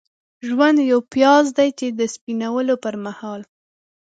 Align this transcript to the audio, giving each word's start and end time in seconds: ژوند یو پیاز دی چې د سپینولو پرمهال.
ژوند 0.47 0.77
یو 0.91 0.99
پیاز 1.11 1.45
دی 1.57 1.69
چې 1.79 1.87
د 1.99 2.01
سپینولو 2.13 2.75
پرمهال. 2.83 3.41